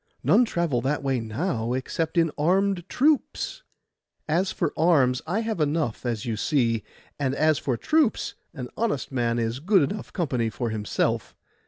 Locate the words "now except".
1.19-2.17